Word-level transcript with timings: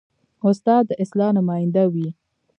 استاد 0.47 0.83
د 0.87 0.91
اصلاح 1.03 1.31
نماینده 1.37 1.83
وي. 1.93 2.07